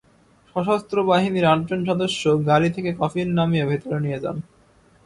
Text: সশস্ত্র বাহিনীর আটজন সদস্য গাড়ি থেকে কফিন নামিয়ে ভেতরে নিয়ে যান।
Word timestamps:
সশস্ত্র 0.55 0.97
বাহিনীর 1.03 1.45
আটজন 1.45 1.79
সদস্য 1.85 2.23
গাড়ি 2.47 2.69
থেকে 2.69 2.89
কফিন 2.99 3.27
নামিয়ে 3.33 3.65
ভেতরে 3.65 3.97
নিয়ে 3.99 4.21
যান। 4.23 4.37